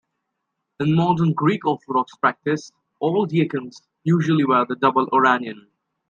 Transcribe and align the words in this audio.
In 0.79 0.95
modern 0.95 1.33
Greek 1.33 1.63
Orthodox 1.63 2.15
practice, 2.15 2.71
all 2.99 3.27
deacons 3.27 3.83
usually 4.03 4.43
wear 4.43 4.65
the 4.65 4.75
double 4.75 5.05
orarion. 5.11 5.67